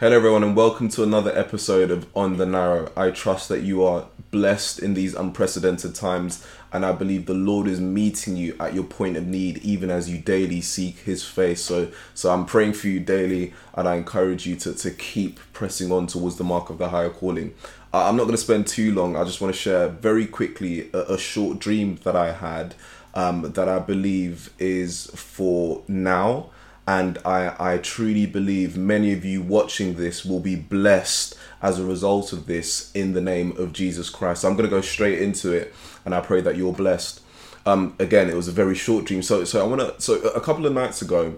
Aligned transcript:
Hello, 0.00 0.16
everyone, 0.16 0.42
and 0.42 0.56
welcome 0.56 0.88
to 0.88 1.02
another 1.02 1.30
episode 1.38 1.90
of 1.90 2.06
On 2.16 2.38
the 2.38 2.46
Narrow. 2.46 2.90
I 2.96 3.10
trust 3.10 3.50
that 3.50 3.60
you 3.60 3.84
are 3.84 4.06
blessed 4.30 4.78
in 4.78 4.94
these 4.94 5.14
unprecedented 5.14 5.94
times, 5.94 6.42
and 6.72 6.86
I 6.86 6.92
believe 6.92 7.26
the 7.26 7.34
Lord 7.34 7.68
is 7.68 7.82
meeting 7.82 8.34
you 8.34 8.56
at 8.58 8.72
your 8.72 8.84
point 8.84 9.18
of 9.18 9.26
need, 9.26 9.58
even 9.58 9.90
as 9.90 10.08
you 10.08 10.16
daily 10.16 10.62
seek 10.62 11.00
His 11.00 11.22
face. 11.26 11.62
So, 11.62 11.92
so 12.14 12.32
I'm 12.32 12.46
praying 12.46 12.72
for 12.72 12.88
you 12.88 12.98
daily, 12.98 13.52
and 13.74 13.86
I 13.86 13.96
encourage 13.96 14.46
you 14.46 14.56
to, 14.56 14.72
to 14.72 14.90
keep 14.90 15.38
pressing 15.52 15.92
on 15.92 16.06
towards 16.06 16.36
the 16.36 16.44
mark 16.44 16.70
of 16.70 16.78
the 16.78 16.88
higher 16.88 17.10
calling. 17.10 17.52
Uh, 17.92 18.08
I'm 18.08 18.16
not 18.16 18.22
going 18.22 18.36
to 18.36 18.38
spend 18.38 18.68
too 18.68 18.94
long. 18.94 19.16
I 19.16 19.24
just 19.24 19.42
want 19.42 19.54
to 19.54 19.60
share 19.60 19.88
very 19.88 20.26
quickly 20.26 20.88
a, 20.94 21.12
a 21.12 21.18
short 21.18 21.58
dream 21.58 21.96
that 22.04 22.16
I 22.16 22.32
had 22.32 22.74
um, 23.12 23.52
that 23.52 23.68
I 23.68 23.80
believe 23.80 24.48
is 24.58 25.08
for 25.08 25.82
now 25.88 26.48
and 26.90 27.18
I, 27.24 27.74
I 27.74 27.78
truly 27.78 28.26
believe 28.26 28.76
many 28.76 29.12
of 29.12 29.24
you 29.24 29.42
watching 29.42 29.94
this 29.94 30.24
will 30.24 30.40
be 30.40 30.56
blessed 30.56 31.36
as 31.62 31.78
a 31.78 31.84
result 31.84 32.32
of 32.32 32.46
this 32.46 32.90
in 32.92 33.12
the 33.12 33.20
name 33.20 33.56
of 33.58 33.72
Jesus 33.72 34.10
Christ. 34.10 34.40
So 34.40 34.48
I'm 34.48 34.56
going 34.56 34.68
to 34.68 34.76
go 34.76 34.80
straight 34.80 35.22
into 35.22 35.52
it 35.52 35.72
and 36.04 36.12
I 36.12 36.20
pray 36.20 36.40
that 36.40 36.56
you're 36.56 36.72
blessed. 36.72 37.20
Um, 37.64 37.94
again, 38.00 38.28
it 38.28 38.34
was 38.34 38.48
a 38.48 38.52
very 38.52 38.74
short 38.74 39.04
dream. 39.04 39.22
So, 39.22 39.44
so 39.44 39.64
I 39.64 39.68
want 39.68 39.80
to, 39.82 40.02
so 40.02 40.14
a 40.30 40.40
couple 40.40 40.66
of 40.66 40.72
nights 40.72 41.00
ago, 41.00 41.36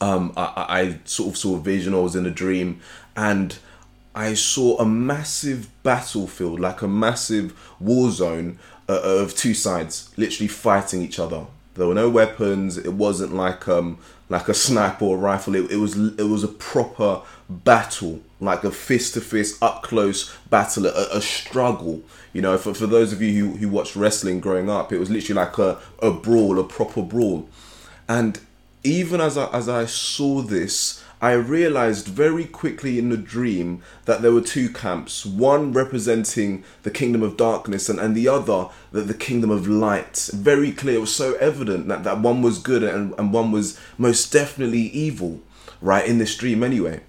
um, 0.00 0.32
I, 0.34 0.64
I 0.80 0.98
sort 1.04 1.32
of 1.32 1.36
saw 1.36 1.56
a 1.56 1.60
vision, 1.60 1.92
I 1.92 1.98
was 1.98 2.16
in 2.16 2.24
a 2.24 2.30
dream 2.30 2.80
and 3.14 3.58
I 4.14 4.32
saw 4.32 4.78
a 4.78 4.86
massive 4.86 5.68
battlefield, 5.82 6.58
like 6.58 6.80
a 6.80 6.88
massive 6.88 7.52
war 7.78 8.10
zone 8.10 8.58
uh, 8.88 8.98
of 9.02 9.36
two 9.36 9.52
sides, 9.52 10.10
literally 10.16 10.48
fighting 10.48 11.02
each 11.02 11.18
other. 11.18 11.48
There 11.74 11.86
were 11.86 11.94
no 11.94 12.08
weapons. 12.08 12.78
It 12.78 12.94
wasn't 12.94 13.34
like 13.34 13.66
um 13.68 13.98
like 14.28 14.48
a 14.48 14.54
sniper 14.54 15.04
or 15.04 15.16
a 15.16 15.20
rifle. 15.20 15.54
It, 15.54 15.70
it 15.70 15.76
was 15.76 15.96
it 15.96 16.28
was 16.28 16.44
a 16.44 16.48
proper 16.48 17.22
battle, 17.48 18.20
like 18.40 18.64
a 18.64 18.70
fist 18.70 19.14
to 19.14 19.20
fist, 19.20 19.62
up 19.62 19.82
close 19.82 20.34
battle, 20.48 20.86
a, 20.86 21.08
a, 21.12 21.20
struggle. 21.20 22.02
You 22.32 22.42
know, 22.42 22.56
for, 22.56 22.74
for 22.74 22.86
those 22.86 23.12
of 23.12 23.20
you 23.20 23.32
who, 23.32 23.56
who 23.58 23.68
watched 23.68 23.96
wrestling 23.96 24.40
growing 24.40 24.70
up, 24.70 24.92
it 24.92 24.98
was 24.98 25.10
literally 25.10 25.40
like 25.40 25.58
a, 25.58 25.78
a 26.02 26.10
brawl, 26.10 26.58
a 26.58 26.64
proper 26.64 27.02
brawl. 27.02 27.48
And 28.08 28.40
even 28.82 29.20
as 29.20 29.36
I, 29.36 29.46
as 29.52 29.68
I 29.68 29.86
saw 29.86 30.40
this, 30.40 31.03
I 31.24 31.32
realized 31.32 32.06
very 32.06 32.44
quickly 32.44 32.98
in 32.98 33.08
the 33.08 33.16
dream 33.16 33.80
that 34.04 34.20
there 34.20 34.30
were 34.30 34.42
two 34.42 34.68
camps, 34.68 35.24
one 35.24 35.72
representing 35.72 36.64
the 36.82 36.90
kingdom 36.90 37.22
of 37.22 37.38
darkness 37.38 37.88
and, 37.88 37.98
and 37.98 38.14
the 38.14 38.28
other 38.28 38.68
that 38.92 39.06
the 39.06 39.14
kingdom 39.14 39.50
of 39.50 39.66
light. 39.66 40.28
Very 40.34 40.70
clear, 40.70 40.96
it 40.96 41.00
was 41.00 41.16
so 41.16 41.32
evident 41.36 41.88
that, 41.88 42.04
that 42.04 42.20
one 42.20 42.42
was 42.42 42.58
good 42.58 42.82
and, 42.82 43.14
and 43.16 43.32
one 43.32 43.52
was 43.52 43.80
most 43.96 44.34
definitely 44.34 44.82
evil, 44.82 45.40
right, 45.80 46.06
in 46.06 46.18
this 46.18 46.36
dream 46.36 46.62
anyway 46.62 47.00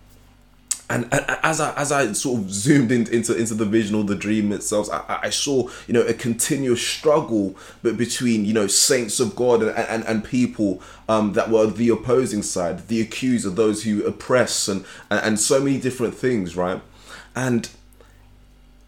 and, 0.90 1.08
as 1.12 1.60
I 1.60 1.74
as 1.76 1.92
I 1.92 2.12
sort 2.14 2.42
of 2.42 2.52
zoomed 2.52 2.92
in, 2.92 3.08
into 3.08 3.36
into 3.36 3.56
the 3.56 3.66
vision 3.66 3.96
or 3.96 4.04
the 4.04 4.16
dream 4.16 4.52
itself, 4.52 4.90
I, 4.92 5.20
I 5.24 5.30
saw 5.32 5.70
you 5.88 5.94
know 5.94 6.02
a 6.02 6.14
continuous 6.14 6.86
struggle, 6.86 7.56
but 7.82 7.98
between 7.98 8.46
you 8.46 8.54
know 8.54 8.68
saints 8.68 9.20
of 9.20 9.36
God 9.36 9.64
and 9.64 9.72
and, 9.72 10.04
and 10.06 10.24
people 10.24 10.82
um, 11.10 11.34
that 11.34 11.50
were 11.50 11.68
the 11.68 11.90
opposing 11.90 12.44
side, 12.44 12.88
the 12.88 13.02
accused 13.02 13.48
of 13.48 13.56
those 13.56 13.84
who 13.84 14.06
oppress, 14.06 14.68
and, 14.68 14.86
and 15.10 15.20
and 15.22 15.40
so 15.40 15.60
many 15.60 15.80
different 15.80 16.14
things, 16.14 16.56
right? 16.56 16.82
And 17.36 17.68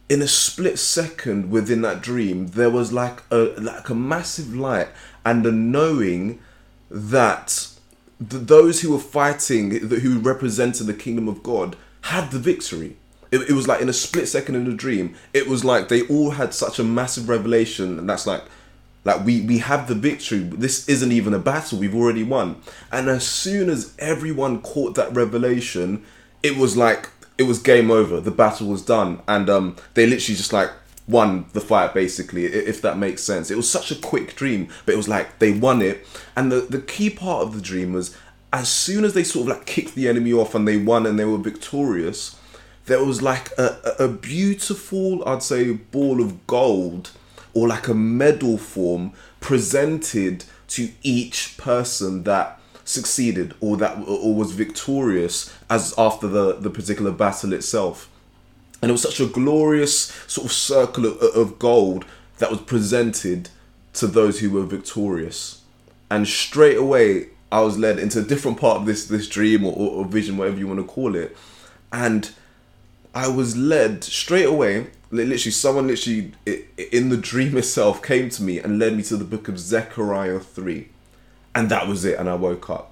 in 0.10 0.22
a 0.22 0.28
split 0.28 0.80
second 0.80 1.50
within 1.50 1.82
that 1.82 2.02
dream, 2.02 2.48
there 2.48 2.70
was 2.70 2.94
like 2.94 3.24
a 3.32 3.54
like 3.58 3.90
a 3.90 3.96
massive 3.96 4.56
light 4.56 4.90
and 5.26 5.46
a 5.46 5.52
knowing 5.52 6.40
that 6.90 7.70
those 8.20 8.82
who 8.82 8.92
were 8.92 9.00
fighting, 9.00 9.72
who 9.72 10.20
represented 10.20 10.88
the 10.88 10.94
kingdom 10.94 11.28
of 11.28 11.44
God, 11.44 11.76
had 12.02 12.32
the 12.32 12.40
victory. 12.40 12.98
It, 13.32 13.50
it 13.50 13.54
was 13.54 13.68
like 13.68 13.82
in 13.82 13.90
a 13.90 13.94
split 13.94 14.28
second 14.28 14.56
in 14.56 14.68
a 14.68 14.74
dream. 14.74 15.16
It 15.34 15.48
was 15.48 15.66
like 15.66 15.90
they 15.90 16.08
all 16.08 16.32
had 16.32 16.54
such 16.54 16.80
a 16.80 16.84
massive 16.84 17.28
revelation, 17.28 18.00
and 18.00 18.10
that's 18.10 18.26
like, 18.26 18.44
like 19.04 19.26
we 19.26 19.42
we 19.42 19.58
have 19.60 19.88
the 19.88 19.96
victory. 19.96 20.40
This 20.40 20.88
isn't 20.88 21.12
even 21.12 21.34
a 21.34 21.40
battle. 21.40 21.80
We've 21.80 21.96
already 21.96 22.24
won. 22.24 22.62
And 22.92 23.10
as 23.10 23.28
soon 23.28 23.70
as 23.70 23.94
everyone 24.00 24.62
caught 24.62 24.96
that 24.96 25.14
revelation, 25.14 26.06
it 26.42 26.56
was 26.56 26.78
like 26.78 27.10
it 27.38 27.44
was 27.44 27.60
game 27.60 27.92
over. 27.92 28.22
The 28.22 28.32
battle 28.32 28.68
was 28.68 28.82
done, 28.82 29.22
and 29.28 29.50
um, 29.50 29.76
they 29.94 30.06
literally 30.06 30.38
just 30.38 30.54
like 30.54 30.72
won 31.08 31.46
the 31.54 31.62
fight 31.62 31.94
basically 31.94 32.44
if 32.46 32.82
that 32.82 32.98
makes 32.98 33.24
sense 33.24 33.50
it 33.50 33.56
was 33.56 33.70
such 33.70 33.92
a 33.92 33.96
quick 33.96 34.36
dream 34.36 34.68
but 34.86 34.94
it 34.94 34.98
was 34.98 35.08
like 35.08 35.40
they 35.40 35.54
won 35.54 35.82
it 35.82 36.06
and 36.36 36.52
the 36.52 36.60
the 36.60 36.82
key 36.82 37.10
part 37.10 37.44
of 37.44 37.56
the 37.56 37.62
dream 37.62 37.94
was 37.94 38.16
as 38.54 38.70
soon 38.70 39.04
as 39.04 39.14
they 39.14 39.24
sort 39.24 39.50
of 39.50 39.58
like 39.58 39.66
kicked 39.66 39.96
the 39.96 40.08
enemy 40.08 40.34
off 40.34 40.56
and 40.56 40.68
they 40.68 40.78
won 40.78 41.06
and 41.06 41.20
they 41.20 41.26
were 41.26 41.38
victorious, 41.38 42.38
there 42.86 43.04
was 43.04 43.22
like 43.22 43.52
a, 43.58 43.96
a 44.00 44.08
beautiful, 44.08 45.28
I'd 45.28 45.44
say, 45.44 45.72
ball 45.74 46.22
of 46.22 46.48
gold 46.48 47.12
or 47.54 47.68
like 47.68 47.88
a 47.88 47.94
medal 47.94 48.58
form 48.58 49.14
presented 49.40 50.46
to 50.70 50.90
each 51.04 51.58
person 51.58 52.24
that 52.24 52.60
succeeded 52.86 53.54
or 53.60 53.76
that 53.78 53.98
or 54.08 54.34
was 54.34 54.54
victorious 54.54 55.54
as 55.70 55.94
after 55.98 56.28
the 56.28 56.54
the 56.54 56.70
particular 56.70 57.12
battle 57.12 57.52
itself. 57.52 58.10
And 58.82 58.90
it 58.90 58.94
was 58.94 59.02
such 59.02 59.20
a 59.20 59.26
glorious 59.26 60.06
sort 60.28 60.46
of 60.46 60.52
circle 60.52 61.06
of, 61.06 61.18
of 61.22 61.60
gold 61.60 62.06
that 62.38 62.52
was 62.52 62.62
presented 62.62 63.50
to 63.94 64.08
those 64.08 64.40
who 64.40 64.52
were 64.52 64.64
victorious. 64.64 65.64
And 66.10 66.28
straight 66.28 66.78
away 66.78 67.30
I 67.52 67.62
was 67.62 67.78
led 67.78 67.98
into 68.00 68.20
a 68.20 68.24
different 68.24 68.60
part 68.60 68.78
of 68.78 68.86
this 68.86 69.06
this 69.06 69.28
dream 69.28 69.66
or, 69.66 69.74
or, 69.74 70.06
vision, 70.06 70.38
whatever 70.38 70.58
you 70.58 70.68
want 70.68 70.80
to 70.80 70.86
call 70.86 71.16
it, 71.16 71.36
and 71.92 72.30
I 73.16 73.28
was 73.30 73.56
led 73.56 74.04
straight 74.04 74.46
away. 74.46 74.88
Literally, 75.10 75.52
someone 75.52 75.88
literally 75.88 76.34
in 76.92 77.10
the 77.10 77.18
dream 77.18 77.56
itself 77.56 78.04
came 78.04 78.30
to 78.32 78.44
me 78.44 78.60
and 78.60 78.78
led 78.78 78.98
me 78.98 79.04
to 79.04 79.16
the 79.16 79.24
book 79.24 79.48
of 79.48 79.58
Zechariah 79.58 80.40
three, 80.40 80.90
and 81.56 81.70
that 81.70 81.88
was 81.88 82.04
it. 82.04 82.20
And 82.20 82.30
I 82.30 82.36
woke 82.36 82.70
up. 82.70 82.92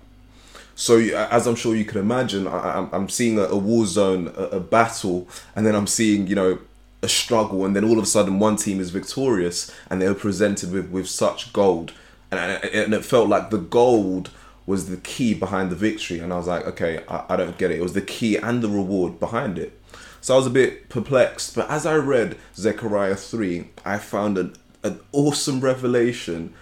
So 0.76 1.00
as 1.00 1.48
I'm 1.48 1.56
sure 1.56 1.76
you 1.76 1.86
can 1.86 2.00
imagine, 2.00 2.48
I, 2.48 2.88
am 2.92 3.08
seeing 3.10 3.40
a, 3.40 3.56
war 3.56 3.86
zone, 3.86 4.34
a, 4.36 4.60
battle, 4.60 5.28
and 5.56 5.66
then 5.66 5.74
I'm 5.74 5.88
seeing 5.88 6.28
you 6.28 6.36
know 6.36 6.60
a 7.02 7.10
struggle, 7.10 7.66
and 7.66 7.76
then 7.76 7.84
all 7.84 7.98
of 7.98 8.04
a 8.04 8.08
sudden 8.08 8.40
one 8.40 8.56
team 8.56 8.80
is 8.80 8.90
victorious, 8.90 9.70
and 9.90 10.02
they 10.02 10.08
were 10.08 10.16
presented 10.16 10.72
with 10.72 10.90
with 10.90 11.10
such 11.10 11.52
gold, 11.52 11.92
and 12.32 12.64
it 12.64 13.04
felt 13.04 13.28
like 13.28 13.50
the 13.50 13.58
gold 13.58 14.30
was 14.66 14.90
the 14.90 14.98
key 14.98 15.34
behind 15.34 15.70
the 15.70 15.76
victory. 15.76 16.20
And 16.20 16.34
I 16.34 16.38
was 16.38 16.48
like, 16.48 16.66
okay, 16.66 17.04
I, 17.08 17.26
I 17.30 17.36
don't 17.36 17.58
get 17.58 17.72
it. 17.72 17.80
It 17.80 17.84
was 17.84 17.94
the 17.94 18.02
key 18.02 18.36
and 18.38 18.62
the 18.62 18.70
reward 18.70 19.20
behind 19.20 19.58
it. 19.58 19.80
So 20.22 20.34
I 20.34 20.38
was 20.38 20.48
a 20.48 20.52
bit 20.52 20.90
perplexed. 20.90 21.56
But 21.56 21.70
as 21.70 21.86
I 21.86 21.96
read 21.96 22.38
Zechariah 22.56 23.16
3, 23.16 23.68
I 23.86 24.00
found 24.00 24.38
an, 24.38 24.56
an 24.84 25.00
awesome 25.12 25.62
revelation 25.62 26.54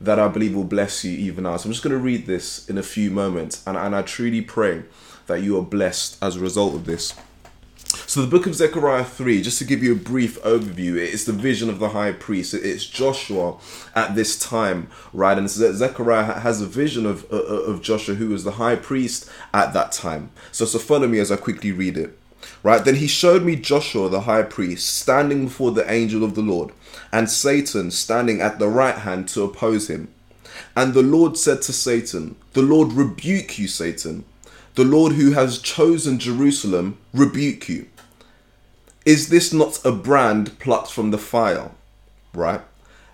that 0.00 0.18
I 0.18 0.28
believe 0.28 0.54
will 0.54 0.64
bless 0.64 1.04
you 1.04 1.12
even 1.12 1.44
now. 1.44 1.56
So 1.56 1.68
I'm 1.68 1.72
just 1.72 1.82
going 1.82 1.96
to 1.96 2.02
read 2.02 2.26
this 2.26 2.68
in 2.68 2.78
a 2.78 2.82
few 2.82 3.10
moments. 3.10 3.66
And, 3.66 3.76
and 3.76 3.96
I 3.96 4.02
truly 4.02 4.42
pray 4.42 4.84
that 5.26 5.42
you 5.42 5.58
are 5.58 5.62
blessed 5.62 6.22
as 6.22 6.36
a 6.36 6.40
result 6.40 6.74
of 6.74 6.84
this. 6.84 7.14
So, 8.18 8.24
the 8.24 8.36
book 8.36 8.48
of 8.48 8.56
Zechariah 8.56 9.04
3, 9.04 9.42
just 9.42 9.58
to 9.58 9.64
give 9.64 9.80
you 9.80 9.92
a 9.92 9.94
brief 9.94 10.42
overview, 10.42 10.96
it's 10.96 11.22
the 11.22 11.32
vision 11.32 11.70
of 11.70 11.78
the 11.78 11.90
high 11.90 12.10
priest. 12.10 12.52
It's 12.52 12.84
Joshua 12.84 13.58
at 13.94 14.16
this 14.16 14.36
time, 14.36 14.90
right? 15.12 15.38
And 15.38 15.48
Zechariah 15.48 16.40
has 16.40 16.60
a 16.60 16.66
vision 16.66 17.06
of, 17.06 17.24
uh, 17.32 17.36
uh, 17.36 17.70
of 17.70 17.80
Joshua, 17.80 18.16
who 18.16 18.30
was 18.30 18.42
the 18.42 18.50
high 18.58 18.74
priest 18.74 19.30
at 19.54 19.72
that 19.74 19.92
time. 19.92 20.32
So, 20.50 20.64
so 20.64 20.80
follow 20.80 21.06
me 21.06 21.20
as 21.20 21.30
I 21.30 21.36
quickly 21.36 21.70
read 21.70 21.96
it. 21.96 22.18
Right, 22.64 22.84
then 22.84 22.96
he 22.96 23.06
showed 23.06 23.44
me 23.44 23.54
Joshua 23.54 24.08
the 24.08 24.22
high 24.22 24.42
priest 24.42 24.96
standing 24.96 25.44
before 25.44 25.70
the 25.70 25.88
angel 25.88 26.24
of 26.24 26.34
the 26.34 26.42
Lord, 26.42 26.72
and 27.12 27.30
Satan 27.30 27.92
standing 27.92 28.40
at 28.40 28.58
the 28.58 28.66
right 28.66 28.98
hand 28.98 29.28
to 29.28 29.44
oppose 29.44 29.88
him. 29.88 30.12
And 30.74 30.92
the 30.92 31.04
Lord 31.04 31.36
said 31.38 31.62
to 31.62 31.72
Satan, 31.72 32.34
The 32.54 32.62
Lord 32.62 32.94
rebuke 32.94 33.60
you, 33.60 33.68
Satan. 33.68 34.24
The 34.74 34.82
Lord 34.82 35.12
who 35.12 35.34
has 35.34 35.60
chosen 35.60 36.18
Jerusalem 36.18 36.98
rebuke 37.14 37.68
you. 37.68 37.86
Is 39.08 39.30
this 39.30 39.54
not 39.54 39.82
a 39.86 39.90
brand 39.90 40.58
plucked 40.58 40.92
from 40.92 41.12
the 41.12 41.16
fire? 41.16 41.70
Right? 42.34 42.60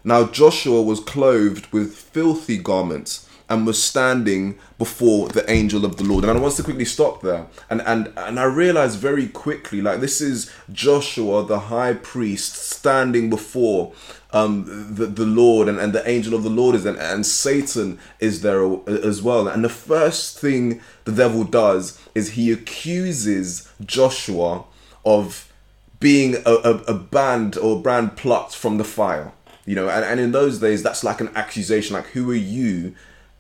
Now 0.03 0.27
Joshua 0.27 0.83
was 0.83 0.99
clothed 0.99 1.69
with 1.73 1.95
filthy 1.95 2.59
garments 2.59 3.29
and 3.49 3.65
was 3.65 3.81
standing 3.81 4.59
before 4.77 5.29
the 5.29 5.49
angel 5.49 5.85
of 5.85 5.97
the 5.97 6.03
Lord. 6.03 6.25
And 6.25 6.37
I 6.37 6.41
want 6.41 6.57
to 6.57 6.65
quickly 6.65 6.85
stop 6.85 7.23
there. 7.23 7.47
And 7.71 7.81
and 7.83 8.13
and 8.17 8.41
I 8.41 8.43
realized 8.43 8.99
very 8.99 9.29
quickly, 9.29 9.81
like 9.81 10.01
this 10.01 10.21
is 10.21 10.51
Joshua, 10.73 11.47
the 11.47 11.61
high 11.61 11.95
priest, 11.95 12.57
standing 12.57 13.31
before 13.31 13.93
um 14.33 14.65
the, 14.97 15.07
the 15.07 15.25
Lord 15.25 15.69
and, 15.69 15.79
and 15.79 15.93
the 15.93 16.09
angel 16.11 16.35
of 16.35 16.43
the 16.43 16.51
Lord 16.51 16.75
is 16.75 16.83
there, 16.83 16.99
and 16.99 17.25
Satan 17.25 18.01
is 18.19 18.43
there 18.43 18.65
as 18.89 19.23
well. 19.23 19.47
And 19.47 19.63
the 19.65 19.69
first 19.69 20.41
thing 20.41 20.81
the 21.05 21.13
devil 21.13 21.45
does 21.45 22.01
is 22.17 22.31
he 22.31 22.51
accuses 22.51 23.69
Joshua 23.85 24.65
of 25.05 25.53
being 26.01 26.37
a, 26.47 26.53
a, 26.53 26.75
a 26.85 26.95
band 26.95 27.57
or 27.57 27.81
brand 27.81 28.17
plucked 28.17 28.55
from 28.55 28.79
the 28.79 28.85
fire 28.85 29.33
you 29.67 29.75
know 29.75 29.89
and, 29.89 30.05
and 30.05 30.21
in 30.21 30.33
those 30.33 30.59
days 30.59 30.83
that's 30.83 31.05
like 31.05 31.21
an 31.21 31.31
accusation 31.35 31.95
like 31.95 32.07
who 32.07 32.31
are 32.31 32.35
you 32.35 32.95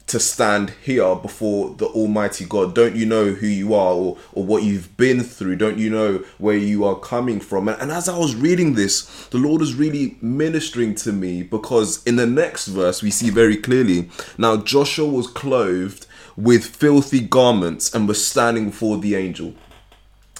to 0.06 0.20
stand 0.20 0.70
here 0.82 1.14
before 1.14 1.74
the 1.76 1.86
Almighty 1.86 2.44
God? 2.44 2.74
Don't 2.74 2.94
you 2.94 3.06
know 3.06 3.32
who 3.32 3.46
you 3.46 3.72
are 3.74 3.94
or, 3.94 4.18
or 4.32 4.44
what 4.44 4.62
you've 4.62 4.96
been 4.96 5.22
through? 5.22 5.56
Don't 5.56 5.78
you 5.78 5.88
know 5.88 6.18
where 6.38 6.56
you 6.56 6.84
are 6.84 6.98
coming 6.98 7.40
from? 7.40 7.68
And, 7.68 7.80
and 7.80 7.90
as 7.90 8.08
I 8.08 8.18
was 8.18 8.34
reading 8.34 8.74
this, 8.74 9.26
the 9.28 9.38
Lord 9.38 9.60
was 9.60 9.74
really 9.74 10.18
ministering 10.20 10.94
to 10.96 11.12
me 11.12 11.42
because 11.42 12.02
in 12.04 12.16
the 12.16 12.26
next 12.26 12.66
verse, 12.66 13.02
we 13.02 13.10
see 13.10 13.30
very 13.30 13.56
clearly 13.56 14.10
now 14.36 14.58
Joshua 14.58 15.06
was 15.06 15.26
clothed 15.26 16.06
with 16.36 16.64
filthy 16.64 17.20
garments 17.20 17.94
and 17.94 18.06
was 18.06 18.24
standing 18.24 18.66
before 18.66 18.98
the 18.98 19.14
angel. 19.14 19.54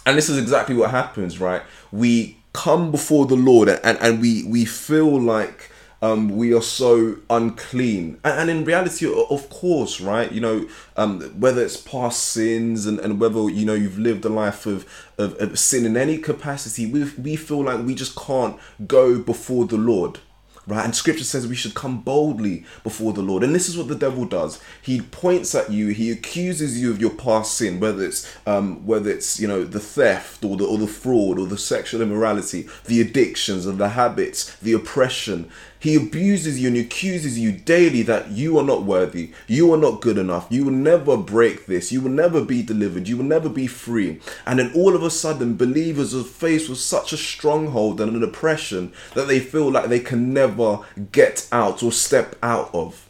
And 0.07 0.19
this 0.19 0.29
is 0.29 0.37
exactly 0.37 0.75
what 0.75 0.91
happens, 0.91 1.41
right? 1.41 1.63
We 1.95 2.39
come 2.53 2.91
before 2.91 3.27
the 3.27 3.37
Lord 3.37 3.69
and, 3.69 3.99
and 4.01 4.21
we, 4.21 4.45
we 4.45 4.65
feel 4.65 5.21
like 5.21 5.71
um, 6.03 6.37
we 6.37 6.53
are 6.53 6.63
so 6.63 7.17
unclean. 7.31 8.21
And, 8.25 8.41
and, 8.41 8.51
in 8.51 8.65
reality, 8.65 9.07
of 9.07 9.49
course, 9.49 10.01
right? 10.01 10.31
You 10.31 10.41
know, 10.41 10.69
um, 10.97 11.23
whether 11.41 11.63
it's 11.63 11.79
past 11.79 12.25
sins 12.25 12.85
and, 12.87 12.99
and 13.01 13.19
whether, 13.19 13.49
you 13.49 13.65
know, 13.65 13.75
you've 13.75 13.99
lived 13.99 14.25
a 14.27 14.29
life 14.29 14.67
of, 14.67 14.87
of, 15.17 15.35
of 15.41 15.59
sin 15.59 15.87
in 15.87 15.97
any 15.97 16.19
capacity, 16.19 16.85
we, 16.85 17.05
we 17.17 17.37
feel 17.37 17.65
like 17.65 17.87
we 17.87 17.95
just 17.95 18.17
can't 18.17 18.59
go 18.87 19.19
before 19.19 19.65
the 19.65 19.79
Lord 19.79 20.19
right? 20.67 20.85
And 20.85 20.95
scripture 20.95 21.25
says 21.25 21.47
we 21.47 21.55
should 21.55 21.75
come 21.75 22.01
boldly 22.01 22.65
before 22.83 23.13
the 23.13 23.23
Lord. 23.23 23.43
And 23.43 23.55
this 23.55 23.69
is 23.69 23.77
what 23.77 23.89
the 23.89 23.95
devil 23.95 24.25
does. 24.25 24.61
He 24.81 25.01
points 25.01 25.55
at 25.55 25.71
you, 25.71 25.89
he 25.89 26.11
accuses 26.11 26.81
you 26.81 26.91
of 26.91 27.01
your 27.01 27.11
past 27.11 27.55
sin, 27.55 27.81
whether 27.81 28.05
it's 28.05 28.31
um, 28.47 28.87
whether 28.87 29.11
it's 29.11 29.39
you 29.39 29.49
know 29.49 29.65
the 29.65 29.81
theft 29.81 30.45
or 30.45 30.57
the 30.57 30.65
or 30.65 30.79
the 30.79 30.87
fraud 30.87 31.39
or 31.39 31.47
the 31.47 31.59
sexual 31.59 32.03
immorality, 32.03 32.69
the 32.87 33.01
addictions 33.01 33.67
and 33.67 33.79
the 33.79 33.91
habits, 33.91 34.57
the 34.57 34.73
oppression. 34.73 35.51
He 35.85 35.97
abuses 35.97 36.59
you 36.59 36.69
and 36.69 36.79
accuses 36.79 37.39
you 37.39 37.53
daily 37.53 38.01
that 38.05 38.31
you 38.31 38.59
are 38.59 38.65
not 38.65 38.85
worthy, 38.85 39.33
you 39.47 39.71
are 39.75 39.77
not 39.77 40.01
good 40.01 40.17
enough, 40.17 40.47
you 40.49 40.65
will 40.65 40.73
never 40.73 41.15
break 41.15 41.67
this, 41.67 41.93
you 41.93 42.01
will 42.01 42.11
never 42.11 42.43
be 42.43 42.63
delivered, 42.63 43.07
you 43.07 43.19
will 43.19 43.25
never 43.27 43.51
be 43.51 43.67
free. 43.67 44.19
And 44.47 44.59
then 44.59 44.73
all 44.75 44.97
of 44.97 45.03
a 45.03 45.11
sudden, 45.11 45.59
believers 45.59 46.15
are 46.15 46.25
faced 46.25 46.71
with 46.71 46.79
such 46.79 47.13
a 47.13 47.19
stronghold 47.19 48.01
and 48.01 48.17
an 48.17 48.23
oppression 48.23 48.95
that 49.13 49.29
they 49.29 49.41
feel 49.41 49.71
like 49.71 49.91
they 49.91 50.01
can 50.01 50.33
never 50.33 50.79
get 51.13 51.47
out 51.53 51.83
or 51.83 51.93
step 51.93 52.37
out 52.43 52.71
of. 52.73 53.07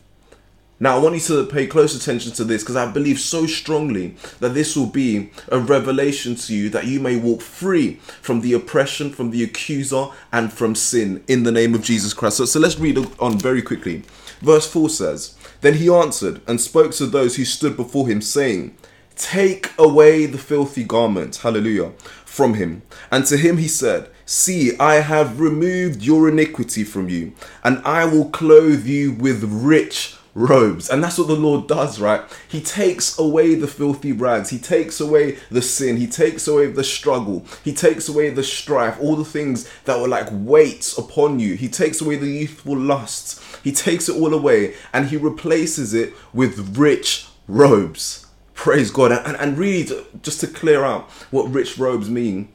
Now, 0.80 0.96
I 0.96 0.98
want 0.98 1.14
you 1.14 1.20
to 1.20 1.46
pay 1.46 1.68
close 1.68 1.94
attention 1.94 2.32
to 2.32 2.42
this 2.42 2.62
because 2.62 2.74
I 2.74 2.90
believe 2.90 3.20
so 3.20 3.46
strongly 3.46 4.16
that 4.40 4.54
this 4.54 4.76
will 4.76 4.88
be 4.88 5.30
a 5.48 5.58
revelation 5.58 6.34
to 6.34 6.54
you 6.54 6.68
that 6.70 6.86
you 6.86 6.98
may 6.98 7.16
walk 7.16 7.42
free 7.42 7.94
from 8.20 8.40
the 8.40 8.54
oppression, 8.54 9.10
from 9.10 9.30
the 9.30 9.44
accuser, 9.44 10.08
and 10.32 10.52
from 10.52 10.74
sin 10.74 11.22
in 11.28 11.44
the 11.44 11.52
name 11.52 11.74
of 11.74 11.82
Jesus 11.82 12.12
Christ. 12.12 12.38
So, 12.38 12.44
so 12.44 12.58
let's 12.58 12.78
read 12.78 12.98
on 13.20 13.38
very 13.38 13.62
quickly. 13.62 14.02
Verse 14.40 14.70
4 14.70 14.88
says, 14.90 15.36
Then 15.60 15.74
he 15.74 15.88
answered 15.88 16.40
and 16.48 16.60
spoke 16.60 16.90
to 16.92 17.06
those 17.06 17.36
who 17.36 17.44
stood 17.44 17.76
before 17.76 18.08
him, 18.08 18.20
saying, 18.20 18.76
Take 19.14 19.70
away 19.78 20.26
the 20.26 20.38
filthy 20.38 20.82
garment, 20.82 21.36
hallelujah, 21.36 21.92
from 22.24 22.54
him. 22.54 22.82
And 23.12 23.24
to 23.26 23.36
him 23.36 23.58
he 23.58 23.68
said, 23.68 24.10
See, 24.26 24.76
I 24.78 24.96
have 24.96 25.40
removed 25.40 26.02
your 26.02 26.28
iniquity 26.28 26.82
from 26.82 27.08
you, 27.08 27.32
and 27.62 27.78
I 27.84 28.06
will 28.06 28.28
clothe 28.30 28.86
you 28.86 29.12
with 29.12 29.44
rich 29.44 30.16
robes. 30.34 30.90
And 30.90 31.02
that's 31.02 31.18
what 31.18 31.28
the 31.28 31.34
Lord 31.34 31.66
does, 31.66 32.00
right? 32.00 32.22
He 32.48 32.60
takes 32.60 33.18
away 33.18 33.54
the 33.54 33.68
filthy 33.68 34.12
rags. 34.12 34.50
He 34.50 34.58
takes 34.58 35.00
away 35.00 35.38
the 35.50 35.62
sin. 35.62 35.96
He 35.96 36.06
takes 36.06 36.46
away 36.48 36.66
the 36.66 36.84
struggle. 36.84 37.44
He 37.62 37.72
takes 37.72 38.08
away 38.08 38.30
the 38.30 38.42
strife, 38.42 38.98
all 39.00 39.16
the 39.16 39.24
things 39.24 39.70
that 39.84 40.00
were 40.00 40.08
like 40.08 40.28
weights 40.30 40.98
upon 40.98 41.38
you. 41.40 41.54
He 41.54 41.68
takes 41.68 42.00
away 42.00 42.16
the 42.16 42.26
youthful 42.26 42.76
lusts. 42.76 43.40
He 43.62 43.72
takes 43.72 44.08
it 44.08 44.16
all 44.16 44.34
away 44.34 44.74
and 44.92 45.08
he 45.08 45.16
replaces 45.16 45.94
it 45.94 46.12
with 46.32 46.76
rich 46.76 47.26
robes. 47.46 48.26
Praise 48.54 48.90
God. 48.90 49.12
And, 49.12 49.36
and 49.36 49.58
really, 49.58 49.84
to, 49.84 50.06
just 50.22 50.40
to 50.40 50.46
clear 50.46 50.84
out 50.84 51.10
what 51.30 51.50
rich 51.50 51.78
robes 51.78 52.08
mean, 52.08 52.48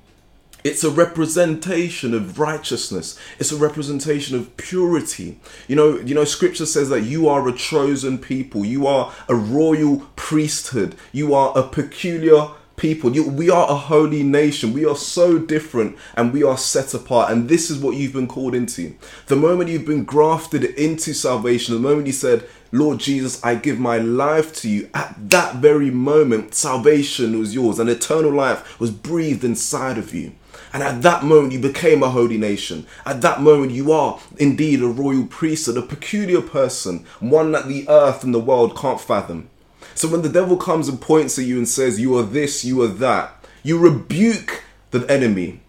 it's 0.64 0.84
a 0.84 0.90
representation 0.90 2.14
of 2.14 2.38
righteousness. 2.38 3.18
It's 3.40 3.52
a 3.52 3.58
representation 3.58 4.36
of 4.36 4.56
purity. 4.58 5.40
You 5.68 5.76
know, 5.76 5.98
you 6.00 6.14
know, 6.14 6.26
scripture 6.26 6.66
says 6.66 6.90
that 6.90 7.02
you 7.02 7.30
are 7.30 7.48
a 7.48 7.54
chosen 7.54 8.18
people. 8.18 8.66
You 8.66 8.86
are 8.86 9.14
a 9.30 9.36
royal 9.36 10.08
priesthood. 10.16 10.96
You 11.14 11.34
are 11.34 11.58
a 11.58 11.64
peculiar 11.64 12.50
people. 12.76 13.16
You, 13.16 13.30
we 13.30 13.50
are 13.50 13.70
a 13.70 13.76
holy 13.76 14.24
nation. 14.24 14.74
We 14.74 14.86
are 14.86 14.96
so 14.96 15.38
different 15.38 15.98
and 16.16 16.34
we 16.34 16.44
are 16.44 16.58
set 16.58 16.94
apart. 16.94 17.32
And 17.32 17.48
this 17.48 17.70
is 17.70 17.78
what 17.80 17.96
you've 17.96 18.14
been 18.14 18.28
called 18.28 18.56
into. 18.56 18.96
The 19.28 19.36
moment 19.36 19.70
you've 19.70 19.86
been 19.86 20.06
grafted 20.06 20.64
into 20.64 21.14
salvation, 21.14 21.74
the 21.76 21.82
moment 21.82 22.08
you 22.08 22.14
said, 22.14 22.48
Lord 22.72 23.00
Jesus, 23.00 23.44
I 23.44 23.56
give 23.56 23.80
my 23.80 23.98
life 23.98 24.54
to 24.58 24.70
you. 24.70 24.90
At 24.94 25.16
that 25.30 25.56
very 25.56 25.90
moment, 25.90 26.54
salvation 26.54 27.38
was 27.40 27.56
yours 27.56 27.80
and 27.80 27.90
eternal 27.90 28.32
life 28.32 28.80
was 28.80 28.92
breathed 28.92 29.44
inside 29.44 29.98
of 29.98 30.14
you. 30.14 30.34
And 30.72 30.84
at 30.84 31.02
that 31.02 31.24
moment, 31.24 31.54
you 31.54 31.60
became 31.60 32.04
a 32.04 32.10
holy 32.10 32.38
nation. 32.38 32.86
At 33.06 33.22
that 33.22 33.42
moment, 33.42 33.72
you 33.72 33.92
are 33.92 34.20
indeed 34.38 34.82
a 34.82 34.88
royal 34.88 35.26
priesthood, 35.26 35.78
a 35.78 35.82
peculiar 35.82 36.42
person, 36.42 37.06
one 37.20 37.52
that 37.54 37.68
the 37.68 37.88
earth 37.90 38.24
and 38.24 38.34
the 38.34 38.40
world 38.40 38.78
can't 38.78 39.02
fathom. 39.02 39.50
So 39.96 40.08
when 40.08 40.22
the 40.22 40.30
devil 40.30 40.58
comes 40.58 40.88
and 40.88 41.02
points 41.02 41.40
at 41.40 41.46
you 41.46 41.58
and 41.58 41.68
says, 41.68 42.00
You 42.00 42.18
are 42.18 42.24
this, 42.24 42.64
you 42.64 42.82
are 42.84 42.88
that, 42.88 43.44
you 43.64 43.80
rebuke 43.80 44.64
the 44.92 45.06
enemy, 45.12 45.62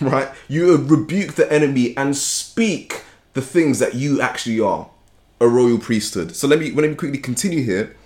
right? 0.00 0.28
You 0.48 0.76
rebuke 0.76 1.34
the 1.34 1.50
enemy 1.52 1.96
and 1.96 2.16
speak 2.16 3.02
the 3.34 3.42
things 3.42 3.78
that 3.78 3.94
you 3.94 4.20
actually 4.20 4.60
are 4.60 4.90
a 5.40 5.48
royal 5.48 5.78
priesthood. 5.78 6.36
So 6.36 6.46
let 6.46 6.58
me 6.58 6.70
let 6.70 6.88
me 6.88 6.94
quickly 6.94 7.18
continue 7.18 7.64
here. 7.64 7.96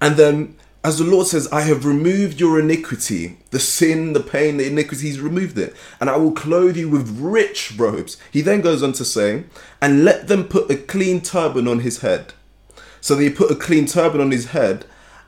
And 0.00 0.16
then 0.16 0.56
as 0.82 0.98
the 0.98 1.04
Lord 1.04 1.26
says, 1.26 1.46
I 1.52 1.62
have 1.62 1.84
removed 1.84 2.40
your 2.40 2.58
iniquity, 2.58 3.36
the 3.50 3.60
sin, 3.60 4.14
the 4.14 4.20
pain, 4.20 4.56
the 4.56 4.66
iniquity, 4.66 5.08
He's 5.08 5.20
removed 5.20 5.58
it, 5.58 5.76
and 6.00 6.08
I 6.08 6.16
will 6.16 6.32
clothe 6.32 6.76
you 6.76 6.88
with 6.88 7.20
rich 7.20 7.74
robes. 7.76 8.16
He 8.30 8.40
then 8.40 8.62
goes 8.62 8.82
on 8.82 8.92
to 8.94 9.04
say, 9.04 9.44
and 9.82 10.04
let 10.04 10.28
them 10.28 10.44
put 10.44 10.70
a 10.70 10.76
clean 10.76 11.20
turban 11.20 11.68
on 11.68 11.80
his 11.80 12.00
head. 12.00 12.32
So 13.02 13.14
they 13.14 13.28
put 13.28 13.50
a 13.50 13.56
clean 13.56 13.86
turban 13.86 14.20
on 14.20 14.30
his 14.30 14.46
head, 14.46 14.86